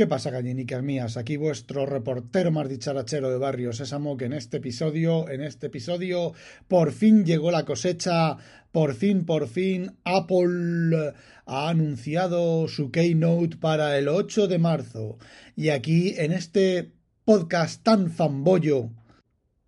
¿Qué 0.00 0.06
pasa, 0.06 0.30
gallinicas 0.30 0.82
mías? 0.82 1.18
Aquí 1.18 1.36
vuestro 1.36 1.84
reportero 1.84 2.50
más 2.50 2.70
dicharachero 2.70 3.28
de 3.30 3.36
Barrio 3.36 3.74
Sésamo, 3.74 4.16
que 4.16 4.24
en 4.24 4.32
este 4.32 4.56
episodio, 4.56 5.28
en 5.28 5.42
este 5.42 5.66
episodio, 5.66 6.32
por 6.68 6.92
fin 6.92 7.26
llegó 7.26 7.50
la 7.50 7.66
cosecha, 7.66 8.38
por 8.72 8.94
fin, 8.94 9.26
por 9.26 9.46
fin, 9.46 9.98
Apple 10.04 11.12
ha 11.44 11.68
anunciado 11.68 12.66
su 12.66 12.90
keynote 12.90 13.58
para 13.58 13.98
el 13.98 14.08
8 14.08 14.48
de 14.48 14.58
marzo. 14.58 15.18
Y 15.54 15.68
aquí, 15.68 16.14
en 16.16 16.32
este 16.32 16.94
podcast 17.26 17.82
tan 17.82 18.10
fambollo, 18.10 18.88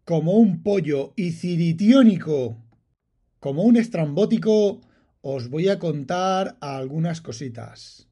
como 0.06 0.32
un 0.32 0.62
pollo 0.62 1.12
y 1.14 1.32
ciritiónico, 1.32 2.56
como 3.38 3.64
un 3.64 3.76
estrambótico, 3.76 4.80
os 5.20 5.50
voy 5.50 5.68
a 5.68 5.78
contar 5.78 6.56
algunas 6.62 7.20
cositas. 7.20 8.08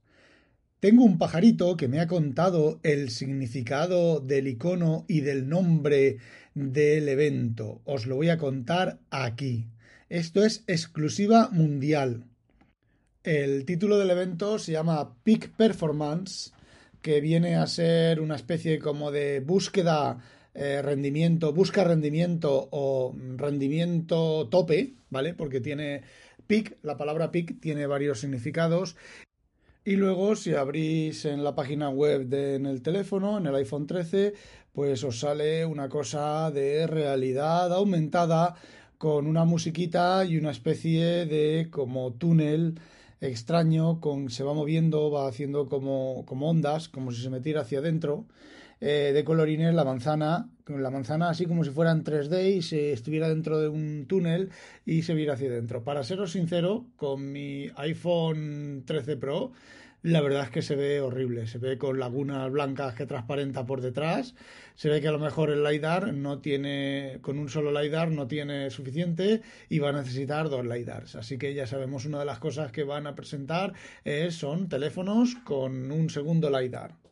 Tengo 0.81 1.05
un 1.05 1.19
pajarito 1.19 1.77
que 1.77 1.89
me 1.89 2.01
ha 2.01 2.07
contado 2.07 2.81
el 2.83 3.11
significado 3.11 4.19
del 4.19 4.49
icono 4.49 5.05
y 5.09 5.21
del 5.21 5.47
nombre 5.47 6.17
del 6.55 7.07
evento. 7.11 7.83
Os 7.85 8.07
lo 8.07 8.17
voy 8.17 8.31
a 8.31 8.39
contar 8.39 8.99
aquí. 9.11 9.67
Esto 10.09 10.43
es 10.43 10.65
exclusiva 10.67 11.51
mundial. 11.53 12.25
El 13.23 13.67
título 13.67 13.99
del 13.99 14.11
evento 14.11 14.59
se 14.59 14.73
llama 14.73 15.17
Peak 15.23 15.51
Performance, 15.55 16.55
que 17.03 17.21
viene 17.21 17.57
a 17.57 17.67
ser 17.67 18.19
una 18.19 18.37
especie 18.37 18.79
como 18.79 19.11
de 19.11 19.41
búsqueda 19.41 20.17
eh, 20.55 20.81
rendimiento, 20.81 21.53
busca 21.53 21.85
rendimiento 21.85 22.71
o 22.73 23.15
rendimiento 23.37 24.49
tope, 24.49 24.95
¿vale? 25.11 25.35
Porque 25.35 25.61
tiene 25.61 26.05
peak, 26.47 26.79
la 26.83 26.97
palabra 26.97 27.31
peak 27.31 27.61
tiene 27.61 27.87
varios 27.87 28.21
significados 28.21 28.97
y 29.91 29.97
luego, 29.97 30.37
si 30.37 30.55
abrís 30.55 31.25
en 31.25 31.43
la 31.43 31.57
página 31.57 31.91
web 31.91 32.33
en 32.33 32.65
el 32.65 32.81
teléfono, 32.81 33.39
en 33.39 33.47
el 33.47 33.57
iPhone 33.57 33.89
13, 33.89 34.35
pues 34.73 35.03
os 35.03 35.19
sale 35.19 35.67
una 35.67 35.89
cosa 35.89 36.53
de 36.53 36.87
realidad 36.87 37.73
aumentada 37.73 38.55
con 38.99 39.27
una 39.27 39.45
musiquita 39.45 40.25
y 40.25 40.37
una 40.37 40.53
especie 40.53 41.27
de 41.27 41.71
como 41.73 42.13
túnel 42.13 42.79
extraño, 43.21 44.01
con 44.01 44.31
se 44.31 44.45
va 44.45 44.55
moviendo, 44.55 45.11
va 45.11 45.27
haciendo 45.27 45.69
como, 45.69 46.25
como 46.25 46.49
ondas, 46.49 46.89
como 46.89 47.11
si 47.11 47.21
se 47.21 47.31
metiera 47.31 47.63
hacia 47.63 47.81
adentro. 47.81 48.27
Eh, 48.83 49.13
de 49.13 49.25
colorines 49.25 49.75
la 49.75 49.85
manzana, 49.85 50.49
con 50.65 50.83
la 50.83 50.91
manzana 50.91 51.29
así 51.29 51.45
como 51.45 51.65
si 51.65 51.71
fuera 51.71 51.91
en 51.93 52.03
3D 52.03 52.57
y 52.57 52.63
se 52.63 52.93
estuviera 52.93 53.29
dentro 53.29 53.59
de 53.59 53.69
un 53.69 54.07
túnel 54.09 54.51
y 54.87 55.03
se 55.03 55.13
viera 55.13 55.35
hacia 55.35 55.49
adentro. 55.49 55.85
Para 55.85 56.03
seros 56.03 56.33
sincero, 56.33 56.87
con 56.97 57.31
mi 57.31 57.69
iPhone 57.77 58.85
13 58.87 59.19
Pro, 59.19 59.53
la 60.03 60.23
verdad 60.23 60.45
es 60.45 60.51
que 60.51 60.63
se 60.63 60.77
ve 60.77 61.03
horrible. 61.03 61.47
Se 61.47 61.59
ve 61.59 61.77
con 61.77 61.99
lagunas 61.99 62.51
blancas 62.51 62.95
que 62.95 63.05
transparenta 63.05 63.67
por 63.67 63.83
detrás. 63.83 64.35
Se 64.75 64.89
ve 64.89 65.03
que 65.03 65.09
a 65.09 65.13
lo 65.13 65.19
mejor 65.19 65.51
el 65.51 65.63
LiDAR 65.63 66.15
no 66.15 66.39
tiene, 66.41 67.19
con 67.21 67.39
un 67.39 67.51
solo 67.51 67.71
LiDAR 67.79 68.11
no 68.11 68.27
tiene 68.27 68.71
suficiente 68.71 69.43
y 69.69 69.79
va 69.79 69.91
a 69.91 69.93
necesitar 69.93 70.49
dos 70.49 70.65
LiDARs. 70.65 71.17
Así 71.17 71.37
que 71.37 71.53
ya 71.53 71.67
sabemos, 71.67 72.07
una 72.07 72.21
de 72.21 72.25
las 72.25 72.39
cosas 72.39 72.73
que 72.73 72.85
van 72.85 73.07
a 73.07 73.15
presentar 73.15 73.75
es, 74.05 74.37
son 74.37 74.71
teléfonos 74.71 75.35
con 75.45 75.93
un 75.93 76.09
segundo 76.09 76.49
LiDAR. 76.49 77.10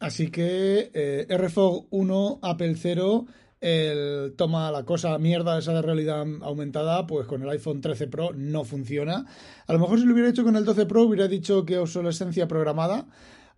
Así 0.00 0.30
que 0.30 0.90
eh, 0.94 1.26
RFOG 1.28 1.86
1, 1.90 2.38
Apple 2.42 2.74
0, 2.76 3.26
el 3.60 4.34
toma 4.36 4.70
la 4.70 4.84
cosa 4.84 5.18
mierda 5.18 5.58
esa 5.58 5.72
de 5.72 5.82
realidad 5.82 6.24
aumentada, 6.42 7.06
pues 7.06 7.26
con 7.26 7.42
el 7.42 7.48
iPhone 7.50 7.80
13 7.80 8.06
Pro 8.06 8.30
no 8.32 8.64
funciona. 8.64 9.26
A 9.66 9.72
lo 9.72 9.78
mejor 9.80 9.98
si 9.98 10.06
lo 10.06 10.12
hubiera 10.12 10.30
hecho 10.30 10.44
con 10.44 10.56
el 10.56 10.64
12 10.64 10.86
Pro 10.86 11.02
hubiera 11.02 11.26
dicho 11.26 11.64
que 11.64 11.78
obsolescencia 11.78 12.46
programada. 12.46 13.06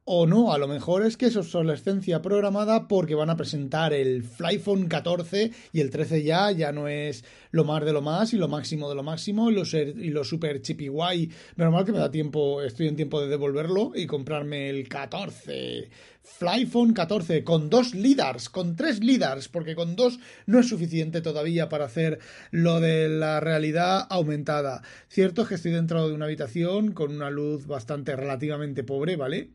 O 0.05 0.27
no, 0.27 0.53
a 0.53 0.59
lo 0.59 0.66
mejor 0.66 1.05
es 1.05 1.16
que 1.16 1.27
es 1.27 1.37
obsolescencia 1.37 2.22
programada 2.22 2.88
porque 2.88 3.15
van 3.15 3.31
a 3.31 3.37
presentar 3.37 3.93
el 3.93 4.25
Flyphone 4.25 4.88
14 4.88 5.53
y 5.72 5.81
el 5.81 5.91
13 5.91 6.22
ya, 6.22 6.50
ya 6.50 6.72
no 6.72 6.88
es 6.88 7.25
lo 7.50 7.65
más 7.65 7.84
de 7.84 7.93
lo 7.93 8.00
más 8.00 8.33
y 8.33 8.37
lo 8.37 8.49
máximo 8.49 8.89
de 8.89 8.94
lo 8.94 9.03
máximo 9.03 9.50
y 9.50 9.55
lo, 9.55 9.62
y 9.65 10.10
lo 10.10 10.25
super 10.25 10.62
chippy 10.62 10.89
guay. 10.89 11.31
Normal 11.56 11.84
que 11.84 11.93
me 11.93 11.99
da 11.99 12.10
tiempo, 12.10 12.62
estoy 12.62 12.89
en 12.89 12.97
tiempo 12.97 13.21
de 13.21 13.28
devolverlo 13.28 13.93
y 13.94 14.06
comprarme 14.06 14.71
el 14.71 14.89
14. 14.89 15.91
Flyphone 16.22 16.93
14 16.93 17.44
con 17.44 17.71
dos 17.71 17.94
LIDARs, 17.94 18.50
con 18.50 18.77
tres 18.77 19.00
LIDARs, 19.00 19.49
porque 19.49 19.75
con 19.75 19.97
dos 19.97 20.19
no 20.47 20.60
es 20.60 20.69
suficiente 20.69 21.22
todavía 21.22 21.69
para 21.69 21.87
hacer 21.87 22.19
lo 22.50 22.81
de 22.81 23.09
la 23.09 23.41
realidad 23.41 24.06
aumentada. 24.10 24.83
Cierto 25.09 25.43
es 25.43 25.49
que 25.49 25.55
estoy 25.56 25.72
dentro 25.72 26.06
de 26.06 26.15
una 26.15 26.27
habitación 26.27 26.93
con 26.93 27.15
una 27.15 27.31
luz 27.31 27.66
bastante 27.66 28.16
relativamente 28.16 28.84
pobre, 28.84 29.16
¿vale? 29.16 29.50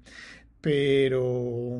Pero 0.66 1.80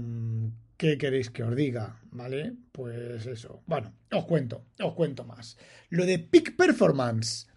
¿Qué 0.78 1.00
queréis 1.00 1.32
que 1.32 1.42
os 1.42 1.56
diga? 1.56 2.00
¿Vale? 2.12 2.54
Pues 2.72 3.26
eso. 3.26 3.64
Bueno, 3.66 3.94
os 4.12 4.26
cuento, 4.26 4.66
os 4.80 4.94
cuento 4.94 5.24
más. 5.24 5.58
Lo 5.90 6.06
de 6.06 6.20
Peak 6.20 6.56
Performance 6.56 7.48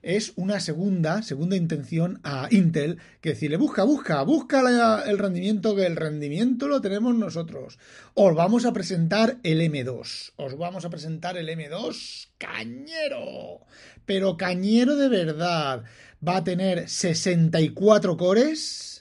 es 0.00 0.32
una 0.36 0.60
segunda, 0.60 1.20
segunda 1.20 1.56
intención 1.56 2.20
a 2.24 2.48
Intel 2.50 2.98
que 3.20 3.30
decirle, 3.30 3.58
busca, 3.58 3.84
busca, 3.84 4.22
busca 4.22 5.02
el 5.04 5.18
rendimiento, 5.18 5.76
que 5.76 5.84
el 5.84 5.96
rendimiento 5.96 6.68
lo 6.68 6.80
tenemos 6.80 7.14
nosotros. 7.14 7.78
Os 8.14 8.34
vamos 8.34 8.64
a 8.64 8.72
presentar 8.72 9.36
el 9.42 9.60
M2. 9.60 10.32
Os 10.36 10.56
vamos 10.56 10.86
a 10.86 10.90
presentar 10.90 11.36
el 11.36 11.50
M2 11.50 12.28
cañero. 12.38 13.66
Pero 14.06 14.38
cañero 14.38 14.96
de 14.96 15.08
verdad. 15.08 15.84
Va 16.26 16.38
a 16.38 16.44
tener 16.44 16.88
64 16.88 18.16
cores. 18.16 18.97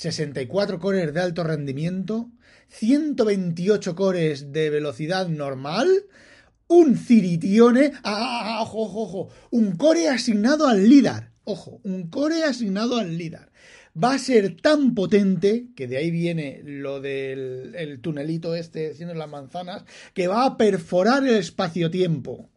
64 0.00 0.78
cores 0.78 1.12
de 1.12 1.20
alto 1.20 1.44
rendimiento 1.44 2.30
128 2.68 3.94
cores 3.94 4.50
de 4.50 4.70
velocidad 4.70 5.28
normal, 5.28 5.88
un 6.68 6.96
Ciritione, 6.96 7.92
ah, 7.96 8.00
ah, 8.02 8.40
ah, 8.44 8.62
ojo, 8.62 8.84
ojo, 8.84 9.02
ojo, 9.02 9.28
un 9.50 9.76
core 9.76 10.08
asignado 10.08 10.66
al 10.68 10.88
LIDAR, 10.88 11.32
ojo, 11.44 11.82
un 11.84 12.08
core 12.08 12.44
asignado 12.44 12.96
al 12.96 13.18
LIDAR. 13.18 13.52
Va 14.02 14.14
a 14.14 14.18
ser 14.18 14.56
tan 14.62 14.94
potente, 14.94 15.66
que 15.76 15.86
de 15.86 15.98
ahí 15.98 16.10
viene 16.10 16.62
lo 16.64 17.02
del 17.02 17.74
el 17.76 18.00
tunelito 18.00 18.54
este 18.54 18.92
haciendo 18.92 19.14
las 19.14 19.28
manzanas, 19.28 19.84
que 20.14 20.28
va 20.28 20.46
a 20.46 20.56
perforar 20.56 21.26
el 21.26 21.34
espacio-tiempo 21.34 22.48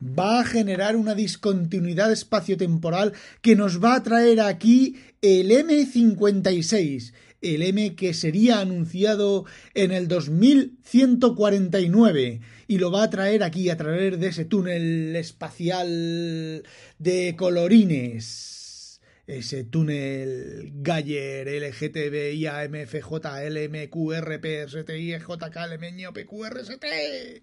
va 0.00 0.40
a 0.40 0.44
generar 0.44 0.96
una 0.96 1.14
discontinuidad 1.14 2.12
espaciotemporal 2.12 3.14
que 3.40 3.56
nos 3.56 3.82
va 3.82 3.94
a 3.94 4.02
traer 4.02 4.40
aquí 4.40 4.96
el 5.22 5.50
M56 5.50 7.14
el 7.40 7.62
M 7.62 7.94
que 7.94 8.12
sería 8.14 8.60
anunciado 8.60 9.44
en 9.74 9.92
el 9.92 10.08
2149 10.08 12.40
y 12.66 12.78
lo 12.78 12.90
va 12.90 13.04
a 13.04 13.10
traer 13.10 13.42
aquí 13.42 13.68
a 13.70 13.76
través 13.76 14.18
de 14.18 14.28
ese 14.28 14.46
túnel 14.46 15.14
espacial 15.16 16.62
de 16.98 17.34
colorines. 17.36 19.02
Ese 19.26 19.64
túnel 19.64 20.70
Galler 20.76 21.48
LGTB 21.48 22.32
IAMFJ 22.34 23.10
LMQRP 23.50 24.68
STI 24.68 25.18
JK 25.18 25.56
LMño 25.72 26.12
PQRST. 26.12 26.84
Eh, 26.84 27.42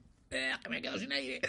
que 0.64 0.70
me 0.70 0.82
quedo 0.82 0.98
sin 0.98 1.12
aire. 1.12 1.42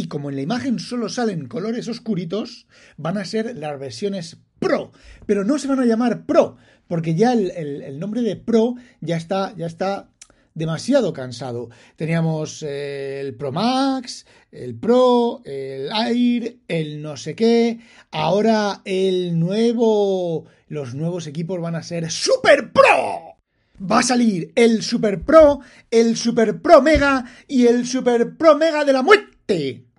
Y 0.00 0.08
como 0.08 0.30
en 0.30 0.36
la 0.36 0.40
imagen 0.40 0.78
solo 0.78 1.10
salen 1.10 1.46
colores 1.46 1.86
oscuritos, 1.86 2.66
van 2.96 3.18
a 3.18 3.26
ser 3.26 3.54
las 3.54 3.78
versiones 3.78 4.38
Pro. 4.58 4.92
Pero 5.26 5.44
no 5.44 5.58
se 5.58 5.68
van 5.68 5.78
a 5.78 5.84
llamar 5.84 6.24
Pro, 6.24 6.56
porque 6.88 7.14
ya 7.14 7.34
el, 7.34 7.98
nombre 8.00 8.22
de 8.22 8.34
Pro 8.34 8.76
ya 9.02 9.18
está, 9.18 9.54
ya 9.58 9.66
está 9.66 10.08
demasiado 10.54 11.12
cansado. 11.12 11.68
Teníamos 11.96 12.62
eh, 12.62 13.20
el 13.20 13.34
Pro 13.34 13.52
Max, 13.52 14.24
el 14.50 14.74
Pro, 14.74 15.42
el 15.44 15.90
Air, 15.92 16.60
el 16.66 17.02
no 17.02 17.18
sé 17.18 17.34
qué. 17.34 17.80
Ahora 18.10 18.80
el 18.86 19.38
nuevo. 19.38 20.46
Los 20.68 20.94
nuevos 20.94 21.26
equipos 21.26 21.60
van 21.60 21.74
a 21.74 21.82
ser 21.82 22.10
Super 22.10 22.72
Pro. 22.72 23.36
Va 23.82 23.98
a 23.98 24.02
salir 24.02 24.50
el 24.54 24.82
Super 24.82 25.22
Pro, 25.22 25.60
el 25.90 26.16
Super 26.16 26.62
Pro 26.62 26.80
Mega 26.80 27.26
y 27.46 27.66
el 27.66 27.86
Super 27.86 28.38
Pro 28.38 28.56
Mega 28.56 28.86
de 28.86 28.94
la 28.94 29.02
muerte. 29.02 29.89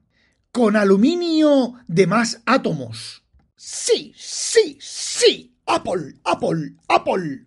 Con 0.54 0.76
aluminio 0.76 1.76
de 1.88 2.08
más 2.08 2.42
átomos. 2.46 3.24
Sí, 3.56 4.12
sí, 4.18 4.78
sí. 4.82 5.56
Apple, 5.66 6.16
Apple, 6.26 6.74
Apple. 6.90 7.46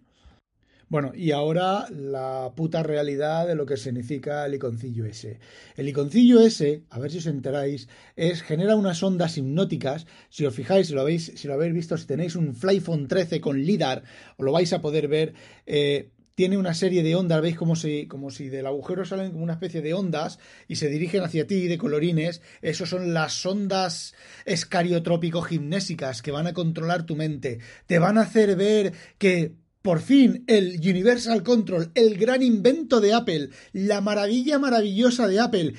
Bueno, 0.88 1.12
y 1.14 1.32
ahora 1.32 1.86
la 1.90 2.52
puta 2.56 2.82
realidad 2.82 3.46
de 3.46 3.56
lo 3.56 3.66
que 3.66 3.76
significa 3.76 4.46
el 4.46 4.54
iconcillo 4.54 5.04
S. 5.04 5.38
El 5.76 5.88
iconcillo 5.88 6.40
S, 6.40 6.84
a 6.88 6.98
ver 6.98 7.10
si 7.10 7.18
os 7.18 7.26
enteráis, 7.26 7.88
es 8.16 8.42
genera 8.42 8.74
unas 8.74 9.02
ondas 9.02 9.36
hipnóticas. 9.36 10.06
Si 10.30 10.46
os 10.46 10.54
fijáis, 10.54 10.86
si 10.86 10.94
lo 10.94 11.02
habéis, 11.02 11.30
si 11.34 11.46
lo 11.46 11.52
habéis 11.52 11.74
visto, 11.74 11.98
si 11.98 12.06
tenéis 12.06 12.36
un 12.36 12.54
Flyphone 12.54 13.06
13 13.06 13.42
con 13.42 13.58
LIDAR, 13.58 14.02
os 14.38 14.44
lo 14.46 14.52
vais 14.52 14.72
a 14.72 14.80
poder 14.80 15.08
ver. 15.08 15.34
Eh, 15.66 16.10
tiene 16.34 16.58
una 16.58 16.74
serie 16.74 17.02
de 17.02 17.14
ondas, 17.14 17.40
veis 17.40 17.56
como 17.56 17.76
si, 17.76 18.06
como 18.06 18.30
si 18.30 18.48
del 18.48 18.66
agujero 18.66 19.04
salen 19.04 19.32
como 19.32 19.44
una 19.44 19.52
especie 19.54 19.82
de 19.82 19.94
ondas 19.94 20.38
y 20.66 20.76
se 20.76 20.88
dirigen 20.88 21.22
hacia 21.22 21.46
ti 21.46 21.68
de 21.68 21.78
colorines. 21.78 22.42
Esos 22.60 22.88
son 22.88 23.14
las 23.14 23.44
ondas 23.46 24.14
escariotrópico-gimnésicas 24.44 26.22
que 26.22 26.32
van 26.32 26.46
a 26.46 26.52
controlar 26.52 27.06
tu 27.06 27.16
mente. 27.16 27.60
Te 27.86 27.98
van 27.98 28.18
a 28.18 28.22
hacer 28.22 28.56
ver 28.56 28.92
que 29.18 29.54
por 29.84 30.00
fin, 30.00 30.44
el 30.46 30.80
Universal 30.80 31.42
Control, 31.42 31.92
el 31.94 32.16
gran 32.16 32.42
invento 32.42 33.02
de 33.02 33.12
Apple, 33.12 33.50
la 33.74 34.00
maravilla 34.00 34.58
maravillosa 34.58 35.28
de 35.28 35.38
Apple, 35.38 35.74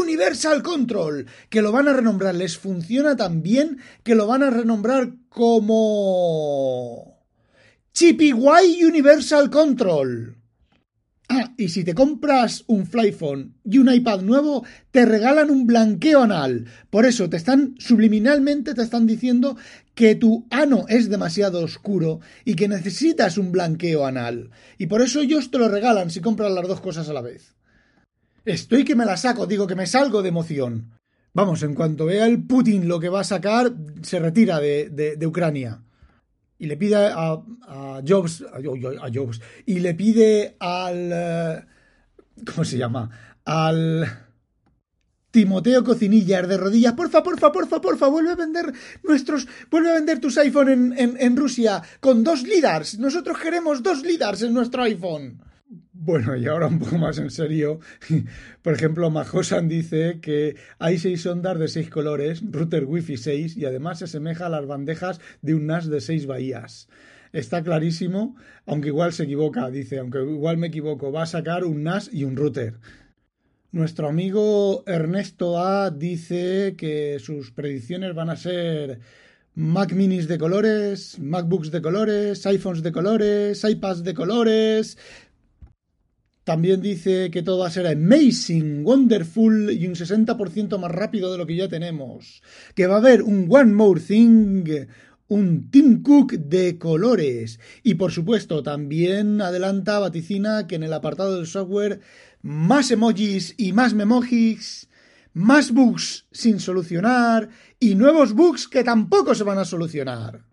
Universal 0.00 0.62
Control, 0.62 1.26
que 1.50 1.60
lo 1.60 1.72
van 1.72 1.88
a 1.88 1.92
renombrar, 1.92 2.36
les 2.36 2.56
funciona 2.56 3.16
tan 3.16 3.42
bien 3.42 3.78
que 4.04 4.14
lo 4.14 4.28
van 4.28 4.44
a 4.44 4.50
renombrar 4.50 5.14
como... 5.28 7.17
Chippy 7.98 8.32
Universal 8.32 9.50
Control. 9.50 10.36
Ah, 11.28 11.52
y 11.58 11.68
si 11.68 11.82
te 11.82 11.96
compras 11.96 12.62
un 12.68 12.86
Flyphone 12.86 13.54
y 13.64 13.78
un 13.78 13.92
iPad 13.92 14.20
nuevo, 14.20 14.64
te 14.92 15.04
regalan 15.04 15.50
un 15.50 15.66
blanqueo 15.66 16.22
anal. 16.22 16.66
Por 16.90 17.06
eso 17.06 17.28
te 17.28 17.36
están 17.36 17.74
subliminalmente 17.80 18.74
te 18.74 18.82
están 18.82 19.08
diciendo 19.08 19.56
que 19.96 20.14
tu 20.14 20.46
ano 20.50 20.84
es 20.88 21.08
demasiado 21.08 21.60
oscuro 21.60 22.20
y 22.44 22.54
que 22.54 22.68
necesitas 22.68 23.36
un 23.36 23.50
blanqueo 23.50 24.06
anal. 24.06 24.52
Y 24.78 24.86
por 24.86 25.02
eso 25.02 25.20
ellos 25.20 25.50
te 25.50 25.58
lo 25.58 25.68
regalan 25.68 26.12
si 26.12 26.20
compras 26.20 26.52
las 26.52 26.68
dos 26.68 26.80
cosas 26.80 27.08
a 27.08 27.12
la 27.12 27.20
vez. 27.20 27.56
Estoy 28.44 28.84
que 28.84 28.94
me 28.94 29.06
la 29.06 29.16
saco, 29.16 29.48
digo 29.48 29.66
que 29.66 29.74
me 29.74 29.88
salgo 29.88 30.22
de 30.22 30.28
emoción. 30.28 30.92
Vamos, 31.34 31.64
en 31.64 31.74
cuanto 31.74 32.04
vea 32.04 32.26
el 32.26 32.44
Putin 32.44 32.86
lo 32.86 33.00
que 33.00 33.08
va 33.08 33.22
a 33.22 33.24
sacar, 33.24 33.74
se 34.02 34.20
retira 34.20 34.60
de, 34.60 34.88
de 34.88 35.26
Ucrania 35.26 35.82
y 36.58 36.66
le 36.66 36.76
pide 36.76 36.96
a, 36.96 37.40
Jobs, 38.06 38.42
a, 38.42 39.10
Jobs, 39.12 39.40
y 39.66 39.78
le 39.80 39.94
pide 39.94 40.56
al, 40.58 41.10
eh, 41.12 41.64
¿cómo 42.44 42.64
se 42.64 42.76
llama? 42.76 43.08
Al 43.44 44.06
Timoteo 45.30 45.84
Cocinillas 45.84 46.48
de 46.48 46.56
rodillas, 46.56 46.94
porfa, 46.94 47.22
porfa, 47.22 47.52
porfa, 47.52 47.80
porfa, 47.80 48.08
vuelve 48.08 48.32
a 48.32 48.36
vender 48.36 48.72
nuestros, 49.04 49.46
vuelve 49.70 49.90
a 49.90 49.94
vender 49.94 50.20
tus 50.20 50.36
iPhone 50.38 50.68
en, 50.68 50.98
en, 50.98 51.16
en 51.18 51.36
Rusia 51.36 51.82
con 52.00 52.24
dos 52.24 52.42
LIDARs. 52.42 52.98
Nosotros 52.98 53.38
queremos 53.38 53.82
dos 53.82 54.02
LIDARs 54.02 54.42
en 54.42 54.54
nuestro 54.54 54.82
iPhone. 54.82 55.40
Bueno, 56.00 56.36
y 56.36 56.46
ahora 56.46 56.68
un 56.68 56.78
poco 56.78 56.96
más 56.96 57.18
en 57.18 57.28
serio. 57.28 57.80
Por 58.62 58.72
ejemplo, 58.72 59.10
Majosan 59.10 59.66
dice 59.66 60.20
que 60.20 60.54
hay 60.78 60.96
seis 60.96 61.26
ondas 61.26 61.58
de 61.58 61.66
seis 61.66 61.90
colores, 61.90 62.40
router 62.48 62.84
Wi-Fi 62.84 63.16
6, 63.16 63.56
y 63.56 63.64
además 63.64 63.98
se 63.98 64.04
asemeja 64.04 64.46
a 64.46 64.48
las 64.48 64.64
bandejas 64.64 65.20
de 65.42 65.54
un 65.54 65.66
NAS 65.66 65.90
de 65.90 66.00
seis 66.00 66.26
bahías. 66.26 66.88
Está 67.32 67.64
clarísimo, 67.64 68.36
aunque 68.64 68.88
igual 68.88 69.12
se 69.12 69.24
equivoca, 69.24 69.70
dice, 69.70 69.98
aunque 69.98 70.22
igual 70.22 70.56
me 70.56 70.68
equivoco, 70.68 71.10
va 71.10 71.24
a 71.24 71.26
sacar 71.26 71.64
un 71.64 71.82
NAS 71.82 72.10
y 72.12 72.22
un 72.22 72.36
router. 72.36 72.78
Nuestro 73.72 74.06
amigo 74.06 74.84
Ernesto 74.86 75.58
A 75.58 75.90
dice 75.90 76.76
que 76.78 77.18
sus 77.18 77.50
predicciones 77.50 78.14
van 78.14 78.30
a 78.30 78.36
ser 78.36 79.00
Mac 79.58 79.92
minis 79.92 80.28
de 80.28 80.38
colores, 80.38 81.18
MacBooks 81.18 81.72
de 81.72 81.82
colores, 81.82 82.46
iPhones 82.46 82.84
de 82.84 82.92
colores, 82.92 83.64
iPads 83.64 84.04
de 84.04 84.14
colores, 84.14 84.96
también 86.48 86.80
dice 86.80 87.30
que 87.30 87.42
todo 87.42 87.58
va 87.58 87.66
a 87.66 87.70
ser 87.70 87.86
amazing, 87.86 88.82
wonderful 88.82 89.70
y 89.70 89.86
un 89.86 89.94
60% 89.94 90.78
más 90.78 90.90
rápido 90.90 91.30
de 91.30 91.36
lo 91.36 91.46
que 91.46 91.56
ya 91.56 91.68
tenemos. 91.68 92.42
Que 92.74 92.86
va 92.86 92.94
a 92.94 92.98
haber 93.00 93.20
un 93.20 93.48
One 93.50 93.74
More 93.74 94.00
Thing, 94.00 94.64
un 95.28 95.70
Tim 95.70 96.02
Cook 96.02 96.32
de 96.32 96.78
colores. 96.78 97.60
Y 97.82 97.96
por 97.96 98.12
supuesto, 98.12 98.62
también 98.62 99.42
adelanta, 99.42 99.98
vaticina 99.98 100.66
que 100.66 100.76
en 100.76 100.84
el 100.84 100.94
apartado 100.94 101.36
del 101.36 101.46
software 101.46 102.00
más 102.40 102.90
emojis 102.90 103.54
y 103.58 103.74
más 103.74 103.92
memojis, 103.92 104.88
más 105.34 105.70
bugs 105.70 106.28
sin 106.32 106.60
solucionar 106.60 107.50
y 107.78 107.94
nuevos 107.94 108.32
bugs 108.32 108.68
que 108.68 108.82
tampoco 108.82 109.34
se 109.34 109.44
van 109.44 109.58
a 109.58 109.66
solucionar. 109.66 110.47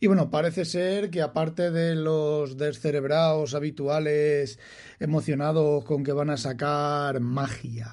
Y 0.00 0.06
bueno, 0.06 0.30
parece 0.30 0.64
ser 0.64 1.10
que 1.10 1.22
aparte 1.22 1.70
de 1.70 1.94
los 1.94 2.56
descerebrados 2.56 3.54
habituales 3.54 4.58
emocionados 5.00 5.84
con 5.84 6.04
que 6.04 6.12
van 6.12 6.30
a 6.30 6.36
sacar 6.36 7.20
magia. 7.20 7.92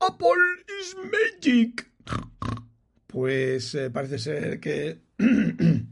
Apple 0.00 0.64
is 0.80 0.96
magic. 1.04 1.90
Pues 3.06 3.74
eh, 3.74 3.90
parece 3.90 4.18
ser 4.18 4.60
que... 4.60 5.00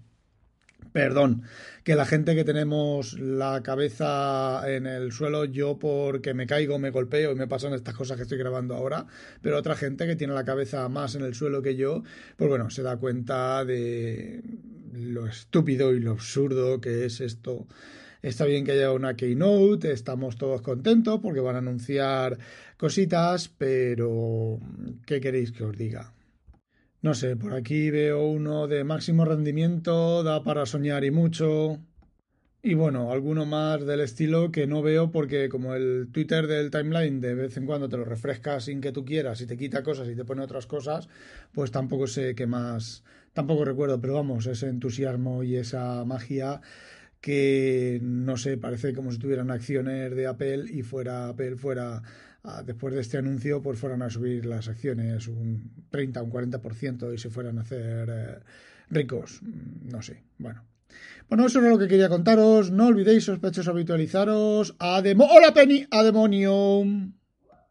Perdón, 0.92 1.42
que 1.84 1.94
la 1.94 2.06
gente 2.06 2.34
que 2.34 2.44
tenemos 2.44 3.18
la 3.20 3.62
cabeza 3.62 4.62
en 4.66 4.86
el 4.86 5.12
suelo, 5.12 5.44
yo 5.44 5.78
porque 5.78 6.34
me 6.34 6.46
caigo, 6.46 6.78
me 6.78 6.90
golpeo 6.90 7.32
y 7.32 7.34
me 7.34 7.46
pasan 7.46 7.74
estas 7.74 7.94
cosas 7.94 8.16
que 8.16 8.24
estoy 8.24 8.38
grabando 8.38 8.74
ahora, 8.74 9.06
pero 9.42 9.58
otra 9.58 9.76
gente 9.76 10.06
que 10.06 10.16
tiene 10.16 10.34
la 10.34 10.44
cabeza 10.44 10.88
más 10.88 11.14
en 11.14 11.22
el 11.22 11.34
suelo 11.34 11.62
que 11.62 11.76
yo, 11.76 12.02
pues 12.36 12.48
bueno, 12.48 12.70
se 12.70 12.82
da 12.82 12.96
cuenta 12.96 13.64
de, 13.64 14.42
lo 14.92 15.26
estúpido 15.26 15.94
y 15.94 16.00
lo 16.00 16.12
absurdo 16.12 16.80
que 16.80 17.04
es 17.04 17.20
esto. 17.20 17.66
Está 18.22 18.44
bien 18.44 18.64
que 18.64 18.72
haya 18.72 18.92
una 18.92 19.16
keynote, 19.16 19.92
estamos 19.92 20.36
todos 20.36 20.60
contentos 20.60 21.20
porque 21.22 21.40
van 21.40 21.54
a 21.56 21.58
anunciar 21.60 22.38
cositas, 22.76 23.48
pero 23.48 24.58
¿qué 25.06 25.20
queréis 25.20 25.52
que 25.52 25.64
os 25.64 25.76
diga? 25.76 26.12
No 27.00 27.14
sé, 27.14 27.36
por 27.36 27.54
aquí 27.54 27.90
veo 27.90 28.26
uno 28.26 28.66
de 28.66 28.82
máximo 28.82 29.24
rendimiento, 29.24 30.24
da 30.24 30.42
para 30.42 30.66
soñar 30.66 31.04
y 31.04 31.12
mucho. 31.12 31.78
Y 32.60 32.74
bueno, 32.74 33.12
alguno 33.12 33.46
más 33.46 33.86
del 33.86 34.00
estilo 34.00 34.50
que 34.50 34.66
no 34.66 34.82
veo 34.82 35.12
porque 35.12 35.48
como 35.48 35.76
el 35.76 36.08
Twitter 36.10 36.48
del 36.48 36.72
timeline 36.72 37.20
de 37.20 37.34
vez 37.34 37.56
en 37.56 37.66
cuando 37.66 37.88
te 37.88 37.96
lo 37.96 38.04
refresca 38.04 38.58
sin 38.58 38.80
que 38.80 38.90
tú 38.90 39.04
quieras 39.04 39.40
y 39.40 39.46
te 39.46 39.56
quita 39.56 39.84
cosas 39.84 40.08
y 40.08 40.16
te 40.16 40.24
pone 40.24 40.42
otras 40.42 40.66
cosas, 40.66 41.08
pues 41.52 41.70
tampoco 41.70 42.08
sé 42.08 42.34
qué 42.34 42.48
más, 42.48 43.04
tampoco 43.38 43.64
recuerdo, 43.64 44.00
pero 44.00 44.14
vamos, 44.14 44.46
ese 44.46 44.68
entusiasmo 44.68 45.44
y 45.44 45.54
esa 45.54 46.04
magia 46.04 46.60
que 47.20 48.00
no 48.02 48.36
sé, 48.36 48.56
parece 48.56 48.92
como 48.92 49.12
si 49.12 49.18
tuvieran 49.20 49.52
acciones 49.52 50.12
de 50.16 50.26
Apple 50.26 50.64
y 50.68 50.82
fuera 50.82 51.28
Apple 51.28 51.54
fuera 51.54 52.02
después 52.64 52.94
de 52.94 53.00
este 53.00 53.16
anuncio 53.16 53.62
pues 53.62 53.78
fueran 53.78 54.02
a 54.02 54.10
subir 54.10 54.44
las 54.44 54.66
acciones 54.66 55.28
un 55.28 55.70
30 55.90 56.20
un 56.20 56.32
40% 56.32 57.14
y 57.14 57.18
se 57.18 57.30
fueran 57.30 57.58
a 57.58 57.60
hacer 57.60 58.08
eh, 58.10 58.38
ricos, 58.90 59.40
no 59.84 60.02
sé, 60.02 60.24
bueno. 60.38 60.64
Bueno, 61.28 61.46
eso 61.46 61.60
era 61.60 61.68
lo 61.68 61.78
que 61.78 61.86
quería 61.86 62.08
contaros. 62.08 62.72
No 62.72 62.86
olvidéis, 62.86 63.24
sospechosos, 63.24 63.68
habitualizaros. 63.68 64.74
¡A 64.78 65.00
¡Hola, 65.00 65.52
Penny! 65.54 65.86
¡A 65.90 66.02
demonio! 66.02 66.82